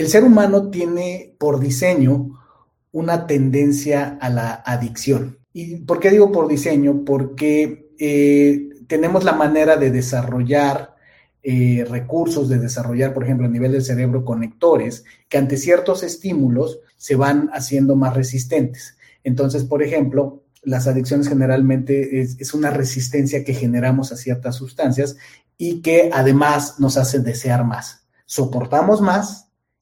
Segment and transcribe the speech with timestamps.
[0.00, 2.40] el ser humano tiene por diseño
[2.92, 5.38] una tendencia a la adicción.
[5.52, 7.04] ¿Y por qué digo por diseño?
[7.04, 10.96] Porque eh, tenemos la manera de desarrollar
[11.42, 16.80] eh, recursos, de desarrollar, por ejemplo, a nivel del cerebro, conectores que ante ciertos estímulos
[16.96, 18.96] se van haciendo más resistentes.
[19.22, 25.16] Entonces, por ejemplo, las adicciones generalmente es, una resistencia que generamos a ciertas sustancias
[25.58, 28.06] y que además nos hace desear más.
[28.26, 29.49] Soportamos más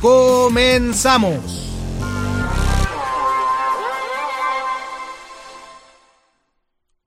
[0.00, 1.66] ¡Comenzamos!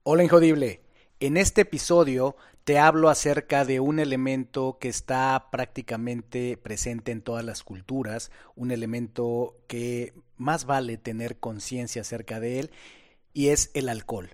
[0.04, 0.80] Hola Injodible.
[1.18, 7.44] En este episodio te hablo acerca de un elemento que está prácticamente presente en todas
[7.44, 12.70] las culturas, un elemento que más vale tener conciencia acerca de él,
[13.32, 14.30] y es el alcohol.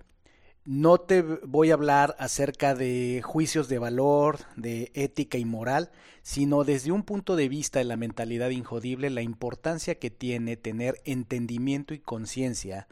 [0.63, 6.63] No te voy a hablar acerca de juicios de valor, de ética y moral, sino
[6.63, 11.95] desde un punto de vista de la mentalidad injodible, la importancia que tiene tener entendimiento
[11.95, 12.87] y conciencia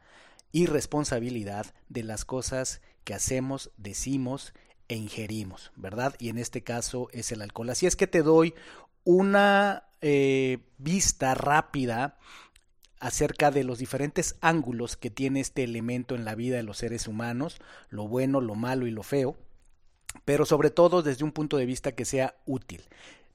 [0.51, 4.53] y responsabilidad de las cosas que hacemos, decimos
[4.87, 6.15] e ingerimos, ¿verdad?
[6.17, 7.69] Y en este caso es el alcohol.
[7.69, 8.55] Así es que te doy
[9.03, 12.17] una eh, vista rápida
[12.99, 17.07] acerca de los diferentes ángulos que tiene este elemento en la vida de los seres
[17.07, 19.37] humanos, lo bueno, lo malo y lo feo,
[20.25, 22.81] pero sobre todo desde un punto de vista que sea útil.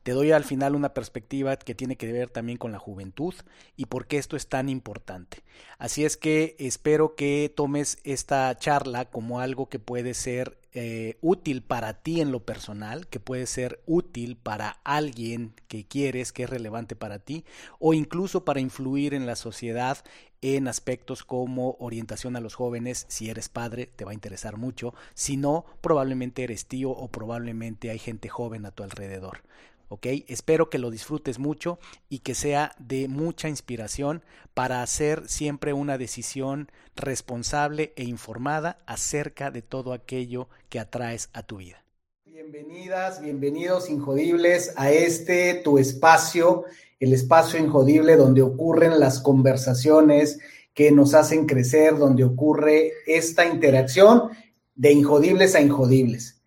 [0.04, 3.34] Te doy al final una perspectiva que tiene que ver también con la juventud
[3.74, 5.42] y por qué esto es tan importante.
[5.78, 11.62] Así es que espero que tomes esta charla como algo que puede ser eh, útil
[11.62, 16.50] para ti en lo personal, que puede ser útil para alguien que quieres, que es
[16.50, 17.46] relevante para ti,
[17.78, 20.04] o incluso para influir en la sociedad
[20.42, 23.06] en aspectos como orientación a los jóvenes.
[23.08, 24.94] Si eres padre, te va a interesar mucho.
[25.14, 29.40] Si no, probablemente eres tío o probablemente hay gente joven a tu alrededor.
[29.88, 30.06] ¿Ok?
[30.28, 31.78] Espero que lo disfrutes mucho
[32.08, 34.22] y que sea de mucha inspiración
[34.54, 41.42] para hacer siempre una decisión responsable e informada acerca de todo aquello que atraes a
[41.42, 41.84] tu vida.
[42.24, 46.64] Bienvenidas, bienvenidos injodibles a este tu espacio,
[47.00, 50.38] el espacio injodible donde ocurren las conversaciones
[50.74, 54.30] que nos hacen crecer, donde ocurre esta interacción
[54.74, 56.42] de injodibles a injodibles.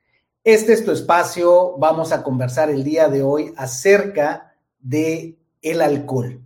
[0.47, 1.75] Este es tu espacio.
[1.78, 6.41] Vamos a conversar el día de hoy acerca de el alcohol.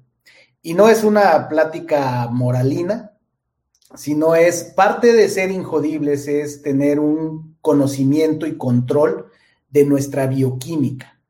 [0.64, 3.12] Y no es una plática moralina,
[3.94, 9.28] sino es parte de ser injodibles, es tener un conocimiento y control
[9.70, 11.22] de nuestra bioquímica.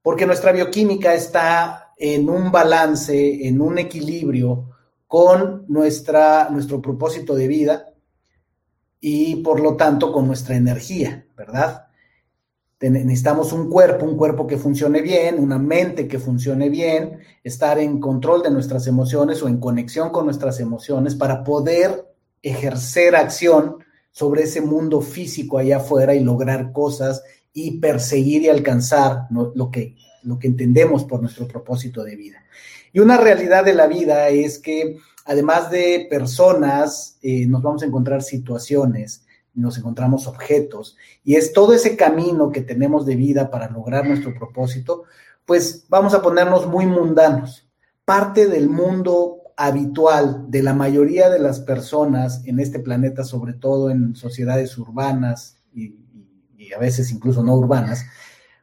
[0.00, 4.70] Porque nuestra bioquímica está en un balance, en un equilibrio
[5.08, 7.86] con nuestra, nuestro propósito de vida
[9.00, 11.85] y por lo tanto con nuestra energía, ¿verdad?
[12.80, 18.00] Necesitamos un cuerpo, un cuerpo que funcione bien, una mente que funcione bien, estar en
[18.00, 22.06] control de nuestras emociones o en conexión con nuestras emociones para poder
[22.42, 23.78] ejercer acción
[24.10, 27.22] sobre ese mundo físico allá afuera y lograr cosas
[27.52, 32.44] y perseguir y alcanzar lo, que, lo que entendemos por nuestro propósito de vida.
[32.92, 37.86] Y una realidad de la vida es que además de personas, eh, nos vamos a
[37.86, 39.25] encontrar situaciones
[39.56, 44.34] nos encontramos objetos, y es todo ese camino que tenemos de vida para lograr nuestro
[44.34, 45.04] propósito,
[45.44, 47.68] pues vamos a ponernos muy mundanos.
[48.04, 53.90] Parte del mundo habitual de la mayoría de las personas en este planeta, sobre todo
[53.90, 55.94] en sociedades urbanas y,
[56.74, 58.04] a veces incluso no urbanas,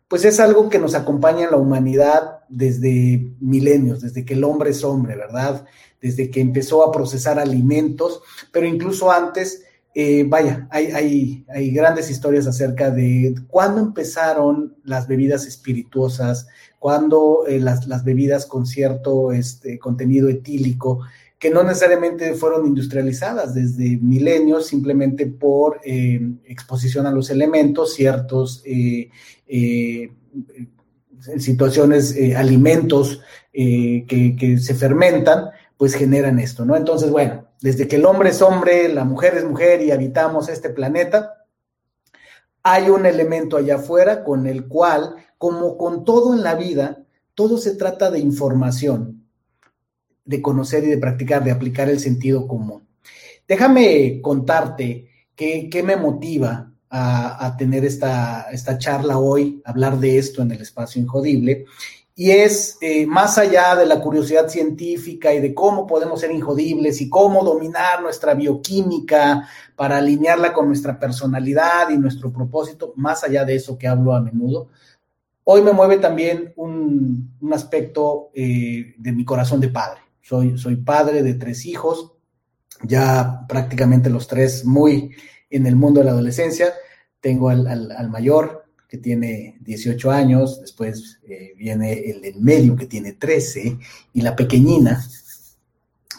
[0.10, 4.72] pues es algo que nos acompaña en la humanidad desde milenios, desde que el hombre
[4.72, 5.66] es hombre, ¿verdad?
[6.02, 9.64] Desde que empezó a procesar alimentos, pero incluso antes
[9.96, 16.48] eh, vaya, hay, hay, grandes historias acerca de cuándo empezaron las bebidas espirituosas,
[16.80, 21.02] cuándo eh, las, bebidas con cierto este, contenido etílico,
[21.38, 28.64] que no necesariamente fueron industrializadas desde milenios, simplemente por eh, exposición a los elementos, ciertos
[31.38, 36.76] situaciones, alimentos que, que se fermentan, pues generan esto, ¿no?
[36.76, 40.70] Entonces, bueno, desde que el hombre es hombre, la mujer es mujer y habitamos este
[40.70, 41.46] planeta,
[42.64, 47.04] hay un elemento allá afuera con el cual, como con todo en la vida,
[47.36, 49.20] todo se trata de información.
[50.26, 52.88] de conocer y de practicar, de aplicar el sentido común.
[53.46, 60.52] Déjame contarte qué, me motiva a, tener esta, esta, charla hoy, hablar de esto en
[60.52, 61.66] el espacio injodible.
[62.16, 67.02] Y es eh, más allá de la curiosidad científica y de cómo podemos ser injodibles
[67.02, 73.46] y cómo dominar nuestra bioquímica para alinearla con nuestra personalidad y nuestro propósito, más allá
[73.46, 74.70] de eso que hablo a menudo,
[75.46, 80.02] hoy me mueve también un, aspecto eh, de mi corazón de padre.
[80.22, 82.14] Soy, soy padre de tres hijos,
[82.84, 85.12] ya prácticamente los tres muy
[85.50, 86.74] en el mundo de la adolescencia.
[87.20, 88.63] Tengo al, mayor
[88.94, 93.80] que tiene 18 años, después eh, viene el del medio que tiene 13
[94.14, 95.04] y la pequeñina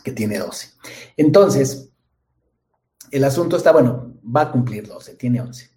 [0.02, 0.70] que tiene 12.
[1.16, 1.90] Entonces,
[3.12, 5.70] el asunto está, bueno, va a cumplir 12, tiene 11.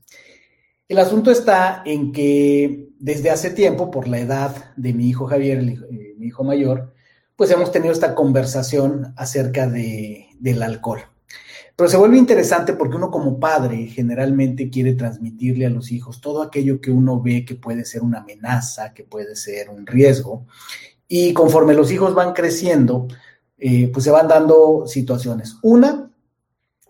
[0.88, 5.60] El asunto está en que desde hace tiempo, por la edad de mi hijo Javier,
[5.60, 6.96] eh, mi hijo mayor,
[7.36, 11.02] pues hemos tenido esta conversación acerca de, del alcohol.
[11.78, 16.42] Pero se vuelve interesante porque uno como padre generalmente quiere transmitirle a los hijos todo
[16.42, 20.48] aquello que uno ve que puede ser una amenaza, que puede ser un riesgo.
[21.08, 23.08] Y conforme los hijos van creciendo,
[23.60, 25.58] eh, pues se van dando situaciones.
[25.62, 26.12] Una,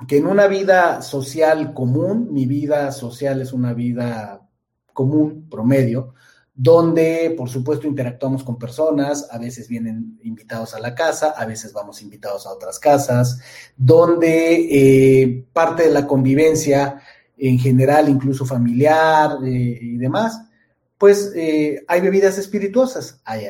[0.08, 4.48] que en una vida social común, mi vida social es una vida
[4.94, 6.14] común, promedio,
[6.60, 11.72] donde por supuesto interactuamos con personas, a veces vienen invitados a la casa, a veces
[11.72, 13.40] vamos invitados a otras casas,
[13.78, 17.00] donde eh, parte de la convivencia
[17.38, 20.42] en general, incluso familiar eh, y demás,
[20.98, 23.46] pues eh, hay bebidas espirituosas, hay,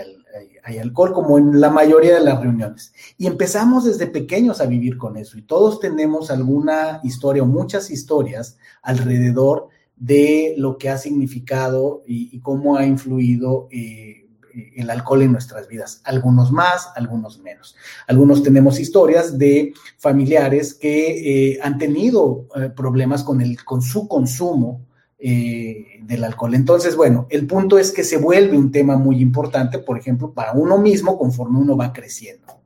[0.77, 2.92] alcohol como en la mayoría de las reuniones.
[3.18, 7.89] Y empezamos desde pequeños a vivir con eso y todos tenemos alguna historia o muchas
[7.89, 14.27] historias alrededor de lo que ha significado y, cómo ha influido eh,
[14.75, 16.01] el alcohol en nuestras vidas.
[16.03, 17.75] Algunos más, algunos menos.
[18.07, 24.07] Algunos tenemos historias de familiares que eh, han tenido eh, problemas con, el, con su
[24.07, 24.85] consumo
[25.19, 26.53] del alcohol.
[26.53, 30.51] Entonces, bueno, el punto es que se vuelve un tema muy importante, por ejemplo, para
[30.53, 32.61] uno mismo conforme uno va creciendo.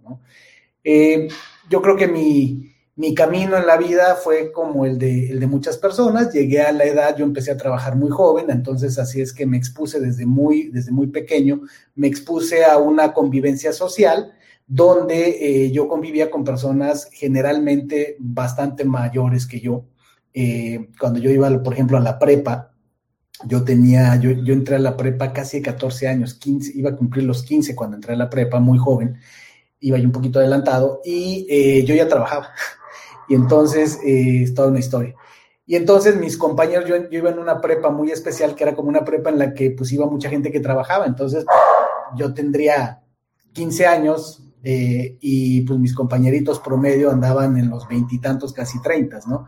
[0.84, 2.71] yo creo que mi,
[3.01, 6.31] mi camino en la vida fue como el de, el de muchas personas.
[6.31, 9.57] Llegué a la edad, yo empecé a trabajar muy joven, entonces así es que me
[9.57, 11.62] expuse desde muy, desde muy pequeño,
[11.95, 14.33] me expuse a una convivencia social
[14.68, 15.30] donde
[15.65, 19.86] eh, yo convivía con personas generalmente bastante mayores que yo.
[20.31, 22.71] Eh, cuando yo iba, por ejemplo, a la prepa,
[23.48, 27.25] yo tenía, yo, entré a la prepa casi de 14 años, 15, iba a cumplir
[27.25, 29.18] los 15 cuando entré a la prepa, muy joven,
[29.80, 32.50] iba yo un poquito adelantado y eh, yo ya trabajaba.
[33.31, 35.16] Y entonces eh, es toda una historia.
[35.66, 39.06] Y entonces mis compañeros, yo, iba en una prepa muy especial, que era como una
[39.06, 41.06] prepa en la que pues iba mucha gente que trabajaba.
[41.06, 41.45] Entonces
[42.18, 43.04] yo tendría
[43.54, 49.48] 15 años eh, y pues mis compañeritos promedio andaban en los veintitantos, casi treintas, ¿no?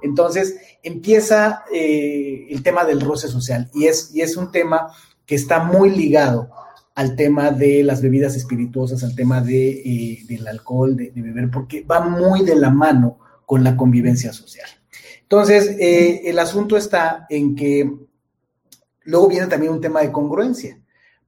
[0.00, 4.90] Entonces empieza eh, el tema del roce social y es, y es un tema
[5.26, 6.48] que está muy ligado
[6.98, 11.84] al tema de las bebidas espirituosas, al tema de, eh, del alcohol, de, beber, porque
[11.84, 14.68] va muy de la mano con la convivencia social.
[15.22, 17.88] Entonces, eh, el asunto está en que
[19.04, 20.80] luego viene también un tema de congruencia,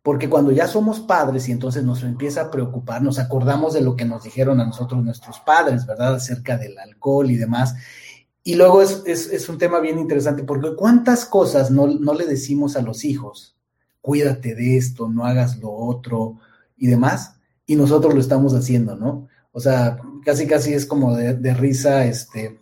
[0.02, 3.94] porque cuando ya somos padres y entonces nos empieza a preocupar, nos acordamos de lo
[3.94, 6.17] que nos dijeron a nosotros nuestros padres, ¿verdad?
[6.17, 7.77] Acerca del alcohol y demás.
[8.43, 12.82] Y luego es, un tema bien interesante, porque cuántas cosas no, no le decimos a
[12.82, 13.55] los hijos
[14.01, 16.39] cuídate de esto, no hagas lo otro
[16.77, 19.29] y demás, y nosotros lo estamos haciendo, ¿no?
[19.53, 22.59] O sea, casi casi es como de, risa, este,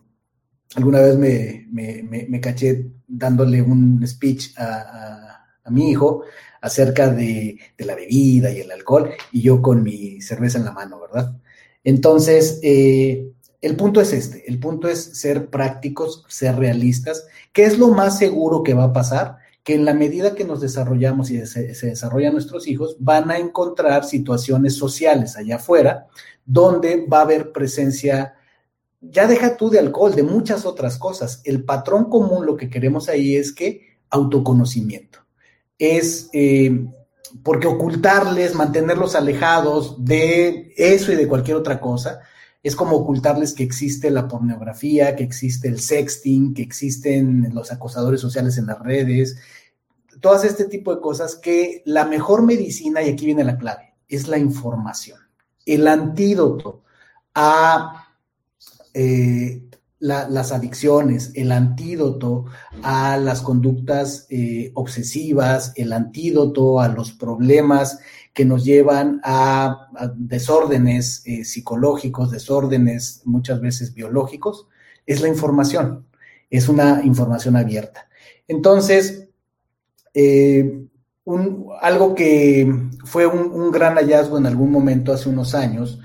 [0.74, 5.24] alguna vez me, me, caché dándole un speech a,
[5.70, 6.22] mi hijo
[6.62, 11.00] acerca de, la bebida y el alcohol, y yo con mi cerveza en la mano,
[11.00, 11.36] ¿verdad?
[11.84, 13.30] Entonces, eh,
[13.60, 17.26] el punto es este, el punto es ser prácticos, ser realistas.
[17.52, 19.38] ¿Qué es lo más seguro que va a pasar?
[19.68, 24.02] Que en la medida que nos desarrollamos y se, desarrollan nuestros hijos, van a encontrar
[24.06, 26.06] situaciones sociales allá afuera
[26.46, 28.34] donde va a haber presencia,
[29.02, 31.42] ya deja tú de alcohol, de muchas otras cosas.
[31.44, 35.18] El patrón común, lo que queremos ahí es que autoconocimiento.
[35.76, 36.86] Es eh,
[37.42, 42.20] porque ocultarles, mantenerlos alejados de eso y de cualquier otra cosa,
[42.62, 48.22] es como ocultarles que existe la pornografía, que existe el sexting, que existen los acosadores
[48.22, 49.36] sociales en las redes,
[50.20, 54.28] todas este tipo de cosas que la mejor medicina, y aquí viene la clave, es
[54.28, 55.18] la información.
[55.64, 56.82] El antídoto
[57.34, 58.08] a,
[58.94, 59.62] eh,
[60.00, 62.44] las adicciones, el antídoto
[62.82, 67.98] a las conductas eh, obsesivas, el antídoto a los problemas
[68.32, 74.68] que nos llevan a, desórdenes eh, psicológicos, desórdenes muchas veces biológicos,
[75.04, 76.06] es la información,
[76.48, 78.08] es una información abierta.
[78.46, 79.27] Entonces,
[80.18, 80.84] eh,
[81.80, 82.72] algo que
[83.04, 86.00] fue un, gran hallazgo en algún momento hace unos años,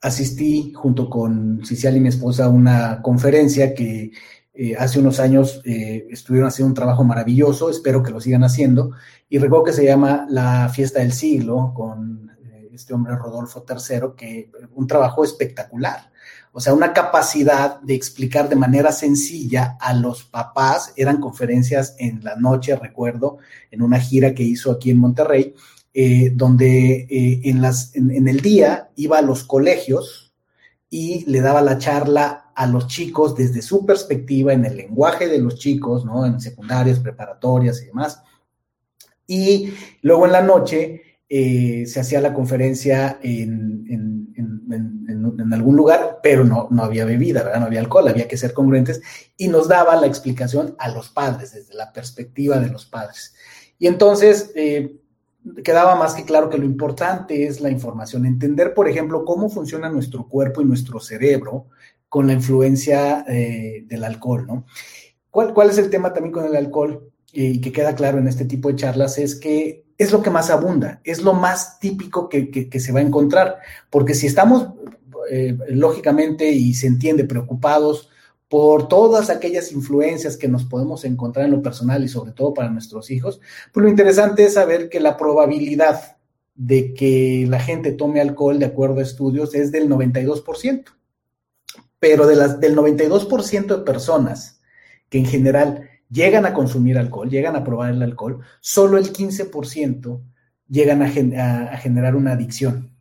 [0.00, 4.10] asistí junto con Cicial y mi esposa a una conferencia que
[4.58, 8.92] eh, hace unos años eh, estuvieron haciendo un trabajo maravilloso, espero que lo sigan haciendo,
[9.28, 14.14] y recuerdo que se llama La Fiesta del Siglo con eh, este hombre Rodolfo III,
[14.16, 16.10] que un trabajo espectacular.
[16.56, 22.24] O sea, una capacidad de explicar de manera sencilla a los papás, eran conferencias en
[22.24, 23.36] la noche, recuerdo,
[23.70, 25.54] en una gira que hizo aquí en Monterrey,
[25.92, 30.32] eh, donde eh, en, las, en, el día iba a los colegios
[30.88, 35.40] y le daba la charla a los chicos desde su perspectiva, en el lenguaje de
[35.40, 36.24] los chicos, ¿no?
[36.24, 38.22] En secundarias, preparatorias y demás.
[39.26, 44.25] Y luego en la noche eh, se hacía la conferencia en, en,
[45.46, 47.60] en, algún lugar, pero no, no había bebida, ¿verdad?
[47.60, 49.00] No había alcohol, había que ser congruentes
[49.36, 53.34] y nos daba la explicación a los padres, desde la perspectiva de los padres.
[53.78, 54.52] Y entonces,
[55.62, 59.88] quedaba más que claro que lo importante es la información, entender, por ejemplo, cómo funciona
[59.88, 61.66] nuestro cuerpo y nuestro cerebro
[62.08, 64.66] con la influencia eh, del alcohol, ¿no?
[65.30, 67.10] ¿Cuál, ¿Cuál, es el tema también con el alcohol?
[67.32, 70.50] Y que queda claro en este tipo de charlas es que es lo que más
[70.50, 73.58] abunda, es lo más típico que, que, se va a encontrar,
[73.90, 74.70] porque si estamos,
[75.30, 78.10] eh, lógicamente, y se entiende, preocupados
[78.48, 82.70] por todas aquellas influencias que nos podemos encontrar en lo personal y sobre todo para
[82.70, 83.40] nuestros hijos,
[83.72, 86.16] pues lo interesante es saber que la probabilidad
[86.54, 90.84] de que la gente tome alcohol, de acuerdo a estudios, es del 92%.
[91.98, 94.60] Pero de las, del 92% de personas
[95.08, 100.20] que en general llegan a consumir alcohol, llegan a probar el alcohol, solo el 15%
[100.68, 102.95] llegan a, a generar una adicción,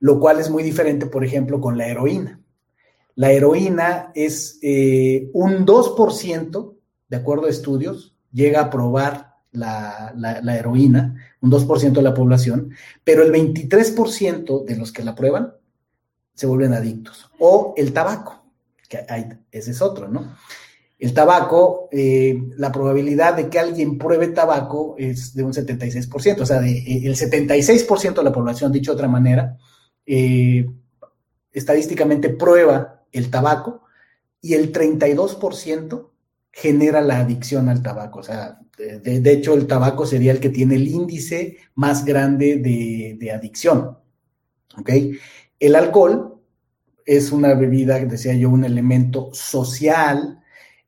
[0.00, 2.40] lo cual es muy diferente, por ejemplo, con la heroína.
[3.14, 6.74] La heroína es eh, un 2%,
[7.08, 10.14] de acuerdo a estudios, llega a probar la,
[10.56, 12.72] heroína, un 2% de la población,
[13.04, 15.52] pero el 23% de los que la prueban
[16.34, 17.30] se vuelven adictos.
[17.38, 18.44] O el tabaco,
[18.88, 20.36] que hay, ese es otro, ¿no?
[20.98, 26.46] El tabaco, eh, la probabilidad de que alguien pruebe tabaco es de un 76%, o
[26.46, 29.58] sea, de, eh, el 76% de la población, dicho de otra manera,
[31.52, 33.82] estadísticamente prueba el tabaco
[34.40, 36.10] y el 32%
[36.52, 38.20] genera la adicción al tabaco.
[38.20, 43.16] O sea, de, hecho el tabaco sería el que tiene el índice más grande de,
[43.18, 43.98] de adicción.
[44.78, 44.90] ¿Ok?
[45.58, 46.40] El alcohol
[47.04, 50.39] es una bebida, decía yo, un elemento social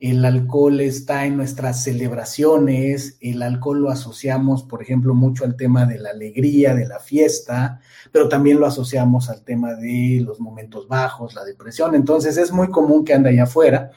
[0.02, 5.86] el alcohol está en nuestras celebraciones, el alcohol lo asociamos, por ejemplo, mucho al tema
[5.86, 7.78] de la alegría, de la fiesta,
[8.10, 12.68] pero también lo asociamos al tema de los momentos bajos, la depresión, entonces es muy
[12.68, 13.92] común que ande allá afuera.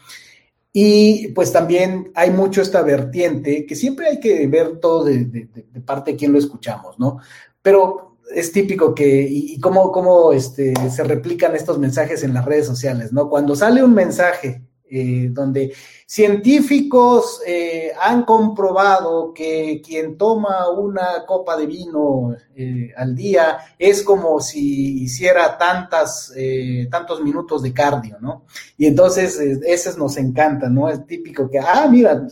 [0.72, 5.50] Y pues también hay mucho esta vertiente que siempre hay que ver todo de,
[5.84, 7.18] parte de quién lo escuchamos, ¿no?
[7.64, 12.68] Pero es típico que, y, cómo, cómo este, se replican estos mensajes en las redes
[12.68, 13.28] sociales, ¿no?
[13.28, 15.74] Cuando sale un mensaje eh, donde
[16.06, 24.04] científicos eh, han comprobado que quien toma una copa de vino eh, al día es
[24.04, 26.32] como si hiciera tantas,
[26.92, 28.46] tantos minutos de cardio, ¿no?
[28.77, 30.88] Y entonces ese nos encanta, ¿no?
[30.88, 32.27] Es típico que, ah, mira,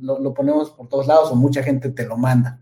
[0.00, 2.61] lo, lo ponemos por todos lados o mucha gente te lo manda.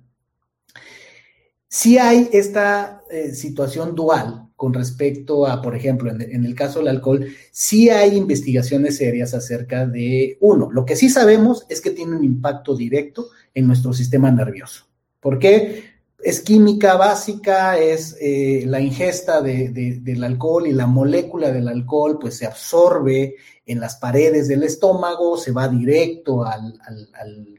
[1.72, 3.00] Si hay esta
[3.32, 8.96] situación dual con respecto a, por ejemplo, en, el caso del alcohol, sí hay investigaciones
[8.96, 13.68] serias acerca de, uno, lo que sí sabemos es que tiene un impacto directo en
[13.68, 14.84] nuestro sistema nervioso.
[15.20, 15.89] ¿Por qué?
[16.22, 22.36] Es química básica, es eh, la ingesta del alcohol y la molécula del alcohol, pues
[22.36, 26.78] se absorbe en las paredes del estómago, se va directo al,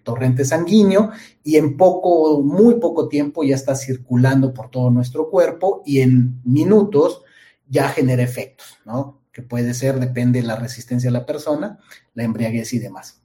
[0.03, 1.11] torrente sanguíneo
[1.43, 6.41] y en poco, muy poco tiempo ya está circulando por todo nuestro cuerpo y en
[6.43, 7.21] minutos
[7.67, 9.21] ya genera efectos, ¿no?
[9.31, 11.79] Que puede ser, depende de la resistencia de la persona,
[12.13, 13.21] la embriaguez y demás.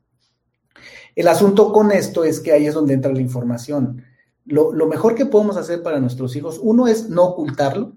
[1.17, 4.05] El asunto con esto es que ahí es donde entra la información.
[4.47, 7.93] Lo, lo mejor que podemos hacer para nuestros hijos, uno es no ocultarlo,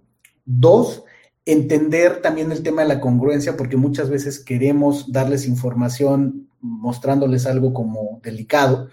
[0.45, 1.03] dos,
[1.45, 7.73] entender también el tema de la congruencia, porque muchas veces queremos darles información mostrándoles algo
[7.73, 8.89] como delicado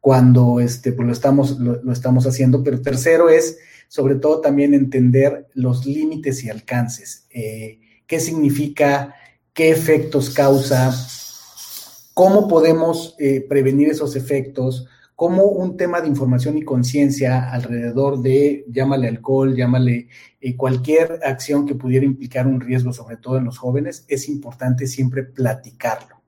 [0.00, 2.62] cuando este, pues lo, estamos, lo, estamos haciendo.
[2.62, 7.26] Pero tercero es, sobre todo, también entender los límites y alcances.
[7.30, 9.14] Eh, ¿Qué significa
[9.52, 10.94] qué efectos causa,
[12.14, 14.86] cómo podemos eh, prevenir esos efectos,
[15.18, 20.06] cómo un tema de información y conciencia alrededor de, llámale alcohol, llámale
[20.40, 24.86] eh, cualquier acción que pudiera implicar un riesgo, sobre todo en los jóvenes, es importante
[24.86, 26.22] siempre platicarlo.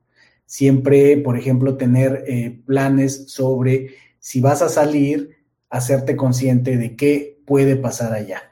[0.44, 5.36] Siempre, por ejemplo, tener eh, planes sobre si vas a salir,
[5.68, 8.42] hacerte consciente de qué puede pasar allá.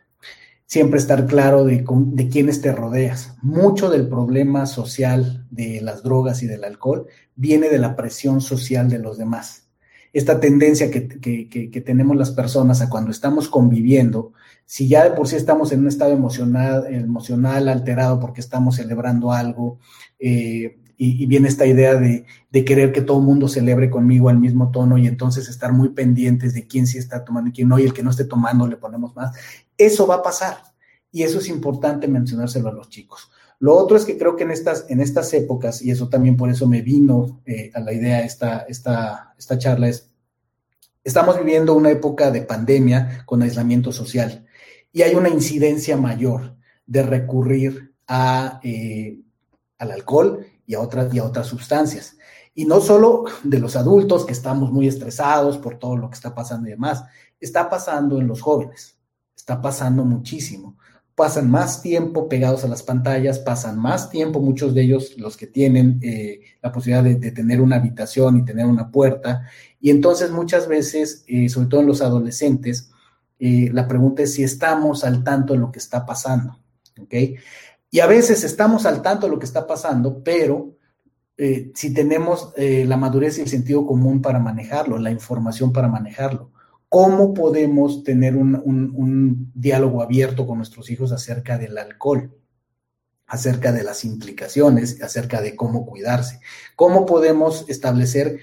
[0.66, 3.34] Siempre estar claro de, de quiénes te rodeas.
[3.42, 8.88] Mucho del problema social de las drogas y del alcohol viene de la presión social
[8.88, 9.67] de los demás.
[10.12, 14.32] Esta tendencia que, que, tenemos las personas a cuando estamos conviviendo,
[14.64, 19.32] si ya de por sí estamos en un estado emocional, emocional alterado porque estamos celebrando
[19.32, 19.78] algo,
[20.18, 22.26] eh, y, viene esta idea de,
[22.64, 26.54] querer que todo el mundo celebre conmigo al mismo tono y entonces estar muy pendientes
[26.54, 28.76] de quién sí está tomando y quién no, y el que no esté tomando le
[28.76, 29.36] ponemos más.
[29.76, 30.58] Eso va a pasar
[31.12, 33.30] y eso es importante mencionárselo a los chicos.
[33.60, 36.48] Lo otro es que creo que en estas, en estas épocas, y eso también por
[36.50, 40.10] eso me vino eh, a la idea esta, esta, esta charla, es,
[41.02, 44.46] estamos viviendo una época de pandemia con aislamiento social
[44.92, 49.20] y hay una incidencia mayor de recurrir a, eh,
[49.78, 52.16] al alcohol y a otras, y a otras sustancias.
[52.54, 56.34] Y no solo de los adultos que estamos muy estresados por todo lo que está
[56.34, 57.04] pasando y demás,
[57.40, 58.98] está pasando en los jóvenes,
[59.36, 60.77] está pasando muchísimo.
[61.18, 65.48] Pasan más tiempo pegados a las pantallas, pasan más tiempo, muchos de ellos, los que
[65.48, 69.42] tienen eh, la posibilidad de, tener una habitación y tener una puerta.
[69.80, 72.92] Y entonces muchas veces, eh, sobre todo en los adolescentes,
[73.40, 76.56] eh, la pregunta es si estamos al tanto de lo que está pasando.
[77.90, 80.76] y a veces estamos al tanto de lo que está pasando, pero
[81.74, 86.52] si tenemos la madurez y el sentido común para manejarlo, la información para manejarlo,
[86.88, 92.34] ¿cómo podemos tener un, diálogo abierto con nuestros hijos acerca del alcohol?
[93.30, 96.40] acerca de las implicaciones, acerca de cómo cuidarse,
[96.76, 98.38] cómo podemos establecer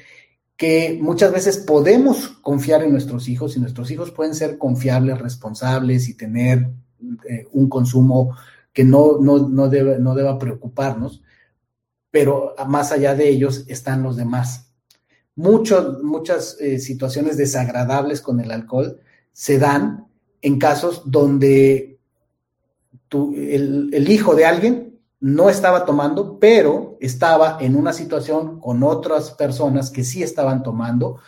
[0.58, 6.08] que muchas veces podemos confiar en nuestros hijos y nuestros hijos pueden ser confiables, responsables
[6.08, 6.70] y tener
[7.28, 8.38] eh, un consumo
[8.72, 11.24] que no, no, debe, no deba preocuparnos,
[12.12, 14.65] pero más allá de ellos están los demás.
[15.35, 19.00] Muchas eh, situaciones desagradables con el alcohol
[19.33, 20.07] se dan
[20.41, 22.00] en casos donde
[23.11, 29.31] el, el hijo de alguien no estaba tomando, pero estaba en una situación con otras
[29.31, 31.19] personas que sí estaban tomando,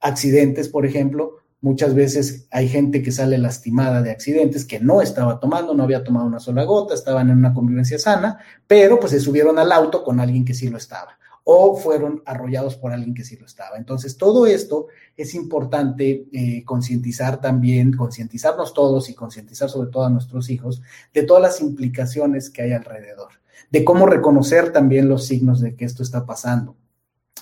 [0.00, 5.40] accidentes, por ejemplo, Muchas veces hay gente que sale lastimada de accidentes que no estaba
[5.40, 9.20] tomando, no había tomado una sola gota, estaban en una convivencia sana, pero pues se
[9.20, 11.18] subieron al auto con alguien que sí lo estaba
[11.48, 13.76] o fueron arrollados por alguien que sí lo estaba.
[13.76, 20.10] Entonces, todo esto es importante eh, concientizar también, concientizarnos todos y concientizar sobre todo a
[20.10, 20.82] nuestros hijos
[21.14, 23.28] de todas las implicaciones que hay alrededor,
[23.70, 26.74] de cómo reconocer también los signos de que esto está pasando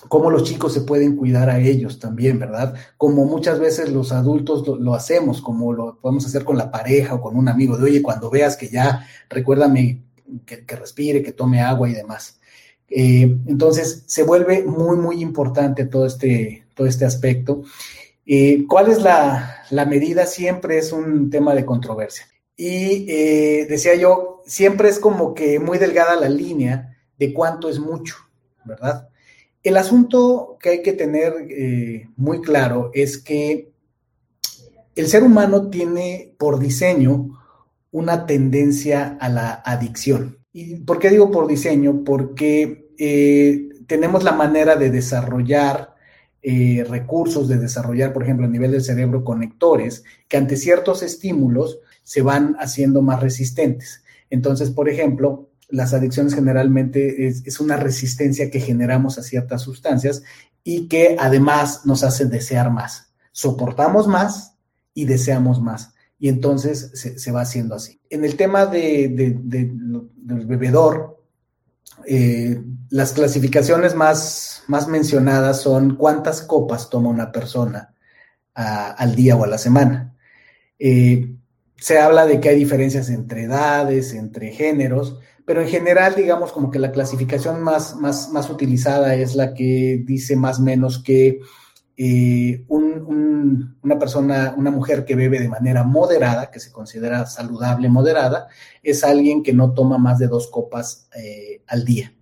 [0.07, 2.75] cómo los chicos se pueden cuidar a ellos también, ¿verdad?
[2.97, 7.21] Como muchas veces los adultos lo, hacemos, como lo podemos hacer con la pareja o
[7.21, 10.03] con un amigo, de oye, cuando veas que ya, recuérdame
[10.45, 12.39] que, respire, que tome agua y demás.
[12.89, 17.63] Eh, entonces, se vuelve muy, muy importante todo este, todo este aspecto.
[18.25, 20.25] Eh, ¿Cuál es la, medida?
[20.25, 22.27] Siempre es un tema de controversia.
[22.57, 27.79] Y eh, decía yo, siempre es como que muy delgada la línea de cuánto es
[27.79, 28.15] mucho,
[28.63, 29.09] ¿verdad?
[29.61, 31.33] El asunto que hay que tener
[32.15, 33.71] muy claro es que
[34.95, 37.41] el ser humano tiene por diseño
[37.91, 40.37] una tendencia a la adicción.
[40.57, 42.05] ¿Y por qué digo por diseño?
[42.05, 45.95] Porque eh, tenemos la manera de desarrollar
[46.41, 51.79] eh, recursos, de desarrollar, por ejemplo, a nivel del cerebro, conectores que ante ciertos estímulos
[52.03, 54.05] se van haciendo más resistentes.
[54.29, 60.23] Entonces, por ejemplo, las adicciones generalmente es, una resistencia que generamos a ciertas sustancias
[60.63, 63.11] y que además nos hace desear más.
[63.33, 64.55] Soportamos más
[64.93, 65.94] y deseamos más.
[66.17, 67.99] Y entonces se, va haciendo así.
[68.09, 71.21] En el tema de, del bebedor,
[72.07, 77.93] eh, las clasificaciones más, más mencionadas son cuántas copas toma una persona
[78.53, 80.15] al día o a la semana.
[80.79, 81.35] Eh,
[81.77, 86.71] se habla de que hay diferencias entre edades, entre géneros, pero en general, digamos, como
[86.71, 91.39] que la clasificación más, más, más utilizada es la que dice más o menos que
[91.97, 92.65] eh,
[93.07, 98.47] una persona, una mujer que bebe de manera moderada, que se considera saludable moderada,
[98.81, 102.13] es alguien que no toma más de dos copas eh, al día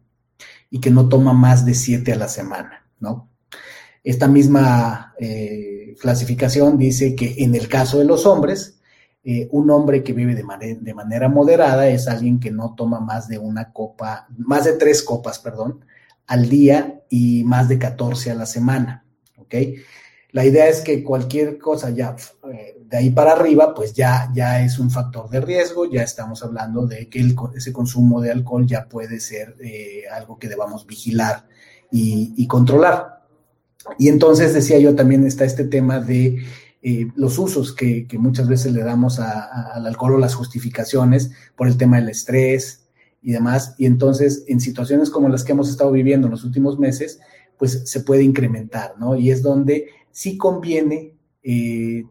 [0.70, 3.30] y que no toma más de siete a la semana, ¿no?
[4.04, 8.80] Esta misma eh, clasificación dice que en el caso de los hombres,
[9.24, 13.30] eh, un hombre que bebe de, de, manera moderada es alguien que no toma más
[13.30, 15.86] de una copa, más de tres copas, perdón,
[16.28, 19.06] al día y más de 14 a la semana,
[19.38, 19.56] ¿ok?
[20.34, 22.16] La idea es que cualquier cosa ya
[22.52, 26.44] eh, de ahí para arriba, pues ya, ya es un factor de riesgo, ya estamos
[26.44, 31.48] hablando de que ese consumo de alcohol ya puede ser eh, algo que debamos vigilar
[31.96, 33.14] y controlar.
[34.00, 36.44] Y entonces decía yo también está este tema de
[36.86, 41.78] eh, los usos que, muchas veces le damos al alcohol o las justificaciones por el
[41.78, 42.84] tema del estrés
[43.22, 43.76] y demás.
[43.78, 47.20] Y entonces, en situaciones como las que hemos estado viviendo en los últimos meses,
[47.58, 49.16] pues se puede incrementar, ¿no?
[49.16, 52.06] Y es donde sí conviene eh,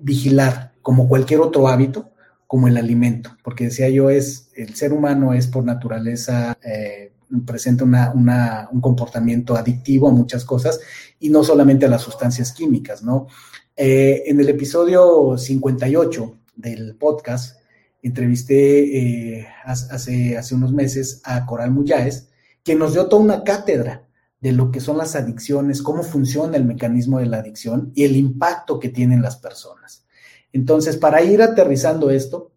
[0.00, 2.10] vigilar, como cualquier otro hábito,
[2.46, 7.12] como el alimento, porque decía yo, es el ser humano es por naturaleza eh,
[7.46, 10.78] presenta un comportamiento adictivo a muchas cosas
[11.18, 13.26] y no solamente a las sustancias químicas, ¿no?
[13.74, 17.58] Eh, en el episodio 58 del podcast,
[18.02, 22.28] entrevisté hace, hace unos meses a Coral Muyáez,
[22.62, 24.03] que nos dio toda una cátedra
[24.44, 28.14] de lo que son las adicciones, cómo funciona el mecanismo de la adicción y el
[28.14, 30.04] impacto que tienen las personas.
[30.52, 32.52] Entonces, para ir aterrizando esto,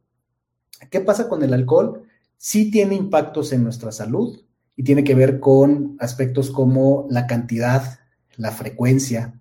[0.91, 2.03] ¿qué pasa con el alcohol?
[2.35, 4.37] Sí tiene impactos en nuestra salud
[4.75, 7.99] y tiene que ver con aspectos como la cantidad,
[8.35, 9.39] la frecuencia,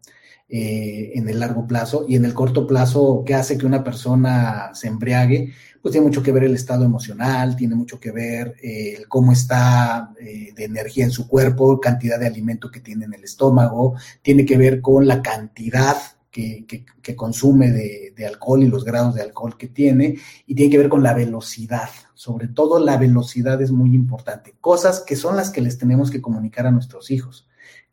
[0.48, 4.70] eh, en el largo plazo y en el corto plazo, ¿qué hace que una persona
[4.74, 5.52] se embriague?
[5.82, 10.14] Pues tiene mucho que ver el estado emocional, tiene mucho que ver eh, cómo está
[10.20, 14.44] eh, de energía en su cuerpo, cantidad de alimento que tiene en el estómago, tiene
[14.44, 15.96] que ver con la cantidad
[16.30, 16.84] que,
[17.16, 21.02] consume de, alcohol y los grados de alcohol que tiene, y tiene que ver con
[21.02, 21.88] la velocidad.
[22.14, 24.54] Sobre todo la velocidad es muy importante.
[24.60, 27.45] Cosas que son las que les tenemos que comunicar a nuestros hijos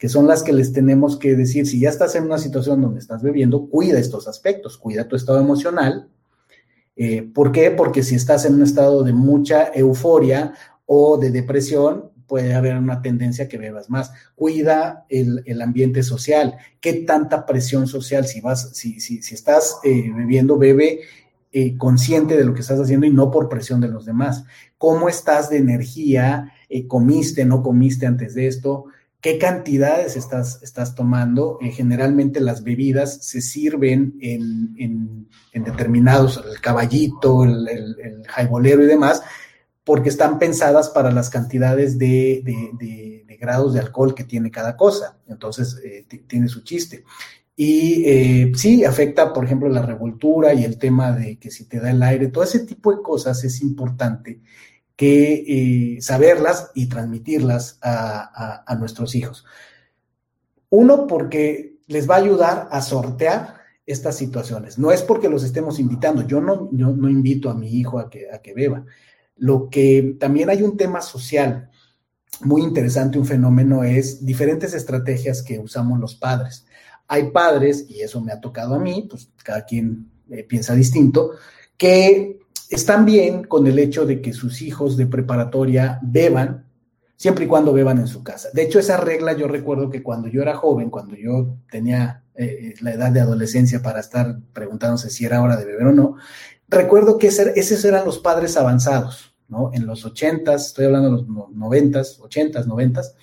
[0.03, 2.99] que son las que les tenemos que decir, si ya estás en una situación donde
[2.99, 6.09] estás bebiendo, cuida estos aspectos, cuida tu estado emocional.
[6.97, 7.71] Eh, ¿Por qué?
[7.71, 13.01] Porque si estás en un estado de mucha euforia o de depresión, puede haber una
[13.01, 14.11] tendencia que bebas más.
[14.35, 16.57] Cuida el, ambiente social.
[16.81, 18.27] ¿Qué tanta presión social?
[18.27, 20.99] Si vas, si, si, si estás eh, bebiendo, bebe
[21.53, 24.43] eh, consciente de lo que estás haciendo y no por presión de los demás.
[24.77, 26.51] ¿Cómo estás de energía?
[26.89, 28.87] ¿Comiste, no comiste antes de esto?
[29.23, 31.57] Qué cantidades estás, estás tomando.
[31.61, 39.23] Eh, generalmente las bebidas se sirven en, determinados, el caballito, el, el, jaibolero y demás,
[39.85, 45.17] porque están pensadas para las cantidades de, grados de alcohol que tiene cada cosa.
[45.27, 47.05] Entonces, eh, tiene su chiste.
[47.55, 51.79] Y eh, sí, afecta, por ejemplo, la revoltura y el tema de que si te
[51.79, 54.41] da el aire, todo ese tipo de cosas es importante
[54.95, 59.45] que eh, saberlas y transmitirlas a, nuestros hijos.
[60.69, 64.77] Uno, porque les va a ayudar a sortear estas situaciones.
[64.77, 66.25] No es porque los estemos invitando.
[66.25, 68.85] Yo no, no invito a mi hijo a que, a que beba.
[69.35, 71.69] Lo que también hay un tema social
[72.41, 76.65] muy interesante, un fenómeno es diferentes estrategias que usamos los padres.
[77.07, 81.31] Hay padres, y eso me ha tocado a mí, pues cada quien eh, piensa distinto,
[81.77, 82.39] que
[82.73, 86.65] están bien con el hecho de que sus hijos de preparatoria beban,
[87.15, 88.49] siempre y cuando beban en su casa.
[88.53, 92.73] De hecho, esa regla yo recuerdo que cuando yo era joven, cuando yo tenía eh,
[92.81, 96.15] la edad de adolescencia para estar preguntándose si era hora de beber o no,
[96.67, 99.71] recuerdo que esos eran los padres avanzados, ¿no?
[99.73, 103.15] En los ochentas, estoy hablando de los noventas, ochentas, noventas,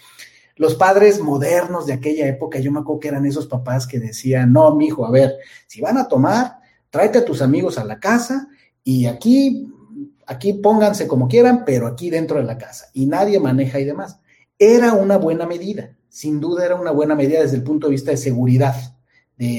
[0.57, 4.53] los padres modernos de aquella época, yo me acuerdo que eran esos papás que decían,
[4.53, 5.37] no, mi hijo, a ver,
[5.67, 6.59] si van a tomar,
[6.91, 8.49] tráete a tus amigos a la casa
[8.91, 9.73] y aquí,
[10.27, 12.87] aquí pónganse como quieran, pero aquí dentro de la casa.
[12.93, 14.19] Y nadie maneja y demás.
[14.59, 18.11] Era una buena medida, sin duda era una buena medida desde el punto de vista
[18.11, 18.75] de seguridad.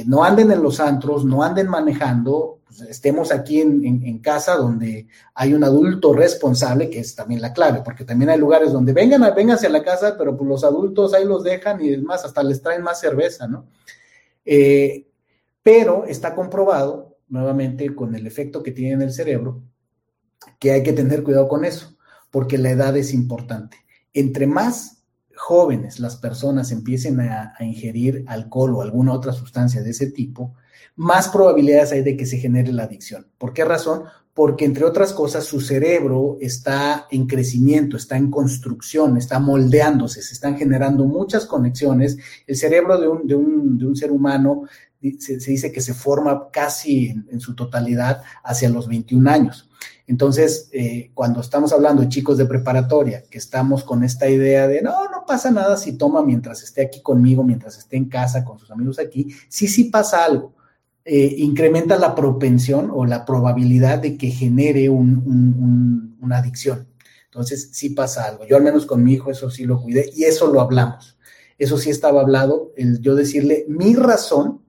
[0.05, 5.53] No anden en los antros, no anden manejando, pues, estemos aquí en, casa donde hay
[5.53, 9.67] un adulto responsable, que es también la clave, porque también hay lugares donde vengan, vénganse
[9.67, 12.83] a la casa, pero pues los adultos ahí los dejan y demás, hasta les traen
[12.83, 13.65] más cerveza, ¿no?
[14.43, 15.07] Eh,
[15.63, 19.63] pero está comprobado nuevamente con el efecto que tiene en el cerebro,
[20.59, 21.97] que hay que tener cuidado con eso,
[22.29, 23.77] porque la edad es importante.
[24.13, 25.03] Entre más
[25.35, 30.53] jóvenes las personas empiecen a, ingerir alcohol o alguna otra sustancia de ese tipo,
[30.95, 33.27] más probabilidades hay de que se genere la adicción.
[33.37, 34.03] ¿Por qué razón?
[34.33, 40.33] Porque, entre otras cosas, su cerebro está en crecimiento, está en construcción, está moldeándose, se
[40.33, 42.17] están generando muchas conexiones.
[42.47, 44.63] El cerebro de un, de un, de un ser humano
[45.19, 49.69] se, dice que se forma casi en, su totalidad hacia los 21 años.
[50.05, 54.81] Entonces, eh, cuando estamos hablando de chicos de preparatoria, que estamos con esta idea de,
[54.81, 58.59] no, no pasa nada si toma mientras esté aquí conmigo, mientras esté en casa con
[58.59, 60.53] sus amigos aquí, sí, sí pasa algo,
[61.03, 66.87] eh, incrementa la propensión o la probabilidad de que genere una adicción.
[67.25, 68.45] Entonces, sí pasa algo.
[68.45, 71.17] Yo al menos con mi hijo eso sí lo cuidé y eso lo hablamos.
[71.57, 74.61] Eso sí estaba hablado, yo decirle mi razón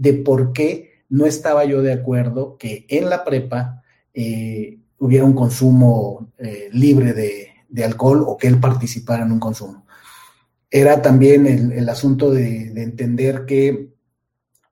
[0.00, 3.82] de por qué no estaba yo de acuerdo que en la prepa
[4.14, 9.86] eh, hubiera un consumo eh, libre de, alcohol o que él participara en un consumo.
[10.70, 13.90] Era también el, asunto de entender que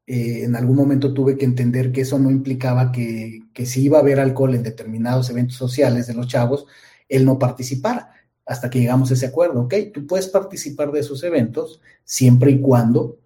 [0.06, 4.00] eh, en algún momento tuve que entender que eso no implicaba que, si iba a
[4.00, 6.66] haber alcohol en determinados eventos sociales de los chavos,
[7.10, 8.12] él no participara,
[8.46, 9.74] hasta que llegamos a ese acuerdo, ¿ok?
[9.92, 13.18] Tú puedes participar de esos eventos siempre y cuando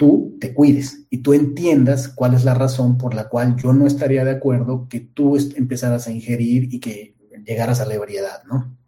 [0.00, 3.86] tú te cuides y tú entiendas cuál es la razón por la cual yo no
[3.86, 8.78] estaría de acuerdo que tú empezaras a ingerir y que llegaras a la ebriedad, ¿no?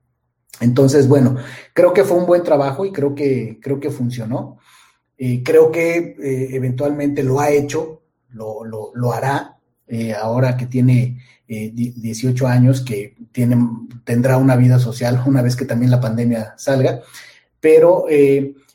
[0.62, 1.37] Entonces, bueno,
[1.75, 4.57] creo que fue un buen trabajo y creo que, creo que funcionó.
[5.18, 12.46] Eh, creo que eh, eventualmente lo ha hecho, lo, hará, eh, ahora que tiene 18
[12.46, 13.59] años, que tiene,
[14.05, 17.03] tendrá una vida social una vez que también la pandemia salga.
[17.61, 18.07] Pero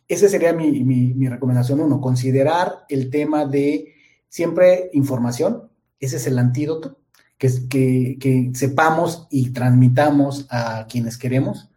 [0.08, 3.94] esa sería mi, recomendación uno, considerar el tema de
[4.30, 7.00] siempre información, ese es el antídoto,
[7.38, 11.70] que, sepamos y transmitamos a quienes queremos.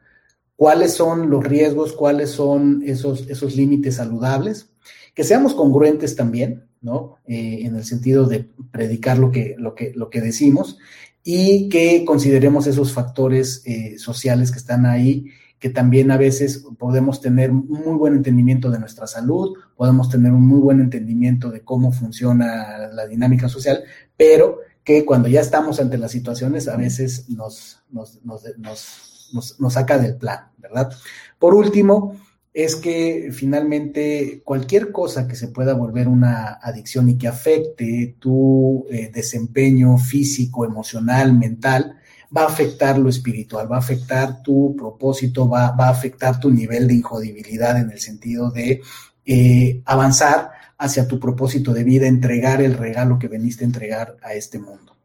[0.56, 4.70] Cuáles son los riesgos, cuáles son esos, límites saludables,
[5.14, 7.16] que seamos congruentes también, ¿no?
[7.26, 10.78] Eh, en el sentido de predicar lo que decimos
[11.22, 15.26] y que consideremos esos factores eh, sociales que están ahí,
[15.60, 20.32] que también a veces podemos tener un muy buen entendimiento de nuestra salud, podemos tener
[20.32, 23.84] un muy buen entendimiento de cómo funciona la dinámica social,
[24.16, 29.98] pero que cuando ya estamos ante las situaciones a veces nos, nos, nos, nos saca
[29.98, 30.90] del plan, ¿verdad?
[31.38, 32.16] Por último,
[32.52, 38.86] es que finalmente cualquier cosa que se pueda volver una adicción y que afecte tu
[38.90, 41.99] eh, desempeño físico, emocional, mental,
[42.36, 46.86] va a afectar lo espiritual, va a afectar tu propósito, va, a afectar tu nivel
[46.86, 48.80] de injodibilidad en el sentido de
[49.24, 54.34] eh, avanzar hacia tu propósito de vida, entregar el regalo que veniste a entregar a
[54.34, 54.96] este mundo.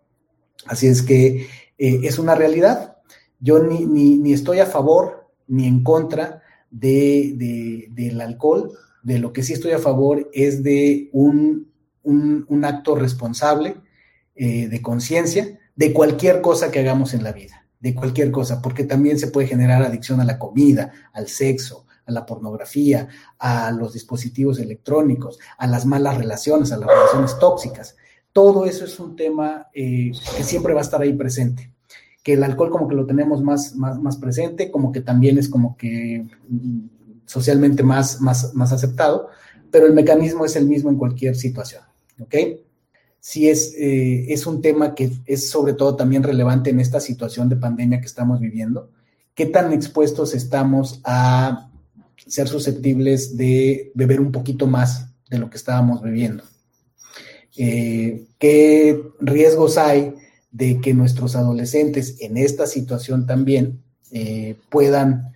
[0.66, 2.98] Así es que eh, es una realidad,
[3.40, 8.72] yo ni, ni, estoy a favor ni en contra de, del alcohol.
[9.04, 11.68] De lo que sí estoy a favor es de un,
[12.64, 13.76] acto responsable,
[14.36, 18.84] eh, de conciencia, de cualquier cosa que hagamos en la vida, de cualquier cosa, porque
[18.84, 23.08] también se puede generar adicción a la comida, al sexo, a la pornografía,
[23.40, 27.96] a los dispositivos electrónicos, a las malas relaciones, a las relaciones tóxicas.
[28.32, 31.76] Todo eso es un tema eh, que siempre va a estar ahí presente
[32.26, 35.48] que el alcohol como que lo tenemos más, más, más presente, como que también es
[35.48, 36.80] como que mm,
[37.28, 39.30] socialmente más, más, más aceptado,
[39.70, 41.84] pero el mecanismo es el mismo en cualquier situación,
[42.20, 42.36] ¿ok?
[43.28, 47.50] Sí es, eh, es un tema que es sobre todo también relevante en esta situación
[47.50, 48.92] de pandemia que estamos viviendo.
[49.34, 51.72] ¿Qué tan expuestos estamos a
[52.18, 56.44] ser susceptibles de beber un poquito más de lo que estábamos bebiendo?
[57.58, 60.14] Eh, ¿Qué riesgos hay
[60.52, 65.34] de que nuestros adolescentes en esta situación también eh, puedan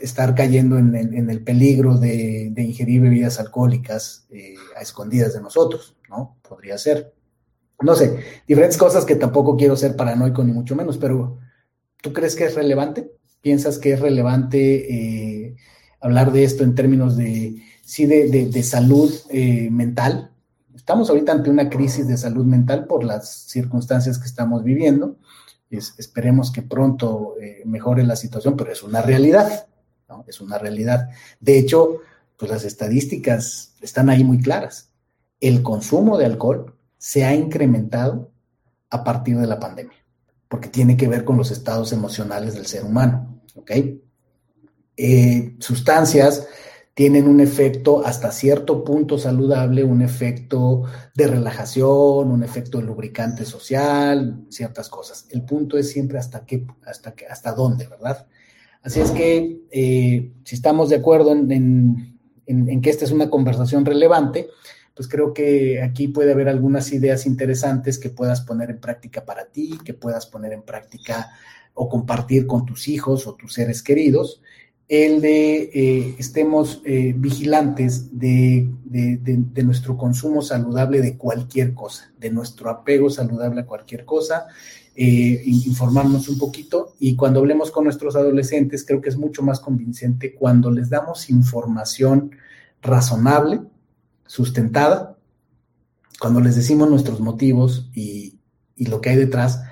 [0.00, 4.28] estar cayendo en, el peligro de, ingerir bebidas alcohólicas
[4.76, 6.38] a escondidas de nosotros, ¿no?
[6.46, 7.12] Podría ser.
[7.80, 11.38] No sé, diferentes cosas que tampoco quiero ser paranoico ni mucho menos, pero
[12.00, 13.12] ¿tú crees que es relevante?
[13.42, 15.54] ¿Piensas que es relevante
[16.00, 19.12] hablar de esto en términos de, sí, de, de salud
[19.70, 20.30] mental?
[20.86, 25.18] Estamos ahorita ante una crisis de salud mental por las circunstancias que estamos viviendo.
[25.68, 29.66] esperemos que pronto eh, mejore la situación, pero es una realidad,
[30.08, 30.24] ¿no?
[30.28, 31.08] Es una realidad.
[31.40, 32.02] De hecho,
[32.36, 34.92] pues las estadísticas están ahí muy claras.
[35.46, 38.32] El consumo de alcohol se ha incrementado
[38.90, 39.96] a partir de la pandemia,
[40.48, 43.40] porque tiene que ver con los estados emocionales del ser humano.
[44.96, 46.48] Eh, sustancias
[46.94, 50.82] tienen un efecto hasta cierto punto saludable, un efecto
[51.14, 55.26] de relajación, un efecto lubricante social, ciertas cosas.
[55.30, 58.26] El punto es siempre hasta qué, hasta qué, hasta dónde, ¿verdad?
[58.82, 62.18] Así es que eh, si estamos de acuerdo en,
[62.82, 64.48] que esta es una conversación relevante,
[64.96, 69.44] pues creo que aquí puede haber algunas ideas interesantes que puedas poner en práctica para
[69.44, 71.28] ti, que puedas poner en práctica
[71.74, 74.40] o compartir con tus hijos o tus seres queridos.
[74.88, 78.70] El de eh, estemos eh, vigilantes de,
[79.62, 84.46] nuestro consumo saludable de cualquier cosa, de nuestro apego saludable a cualquier cosa,
[84.94, 86.94] eh, informarnos un poquito.
[87.00, 91.28] Y cuando hablemos con nuestros adolescentes creo que es mucho más convincente cuando les damos
[91.28, 92.30] información
[92.80, 93.60] razonable,
[94.26, 95.16] sustentada
[96.20, 98.38] cuando les decimos nuestros motivos y,
[98.74, 99.62] y lo que hay detrás,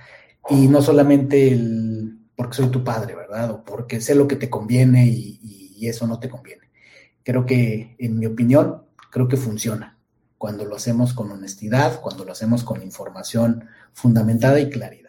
[0.51, 3.51] y no solamente el porque soy tu padre, ¿verdad?
[3.51, 5.39] O porque sé lo que te conviene y,
[5.77, 6.71] y eso no te conviene.
[7.23, 9.99] Creo que, en mi opinión, creo que funciona
[10.37, 15.04] cuando lo hacemos con honestidad, cuando lo hacemos con información fundamentada y claridad.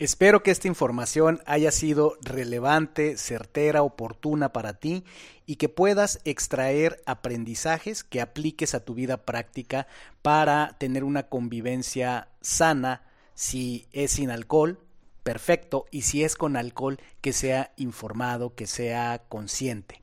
[0.00, 5.04] Espero que esta información haya sido relevante, certera, oportuna para ti
[5.44, 9.86] y que puedas extraer aprendizajes que apliques a tu vida práctica
[10.22, 13.02] para tener una convivencia sana
[13.34, 14.78] si es sin alcohol,
[15.22, 20.00] perfecto, y si es con alcohol, que sea informado, que sea consciente.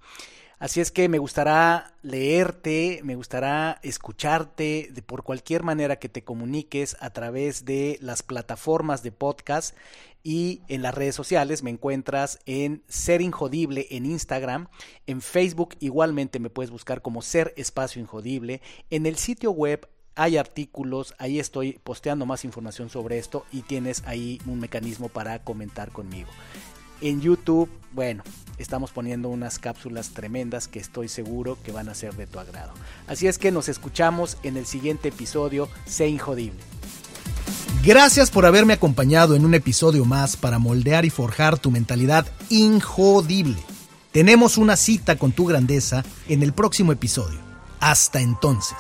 [0.60, 6.24] Así es que me gustará leerte, me gustará escucharte de por cualquier manera que te
[6.24, 9.76] comuniques a través de las plataformas de podcast
[10.24, 11.62] y en las redes sociales.
[11.62, 14.68] Me encuentras en Ser Injodible en Instagram,
[15.06, 20.38] en Facebook igualmente me puedes buscar como Ser Espacio Injodible, en el sitio web hay
[20.38, 25.92] artículos, ahí estoy posteando más información sobre esto y tienes ahí un mecanismo para comentar
[25.92, 26.30] conmigo.
[27.02, 28.24] En YouTube, bueno,
[28.58, 32.72] estamos poniendo unas cápsulas tremendas que estoy seguro que van a ser de tu agrado.
[33.08, 36.60] Así es que nos escuchamos en el siguiente episodio, Sé Injodible.
[37.84, 43.58] Gracias por haberme acompañado en un episodio más para moldear y forjar tu mentalidad injodible.
[44.12, 47.40] Tenemos una cita con tu grandeza en el próximo episodio.
[47.80, 48.78] Hasta entonces.